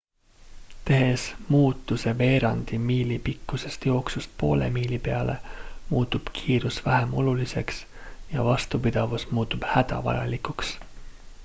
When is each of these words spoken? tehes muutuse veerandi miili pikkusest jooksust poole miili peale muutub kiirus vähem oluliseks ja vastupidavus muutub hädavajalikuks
tehes 0.85 1.35
muutuse 1.49 2.17
veerandi 2.17 2.77
miili 2.77 3.19
pikkusest 3.19 3.85
jooksust 3.85 4.31
poole 4.37 4.69
miili 4.69 4.99
peale 4.99 5.37
muutub 5.89 6.27
kiirus 6.33 6.85
vähem 6.85 7.13
oluliseks 7.13 7.85
ja 8.33 8.43
vastupidavus 8.43 9.31
muutub 9.31 9.61
hädavajalikuks 9.75 10.79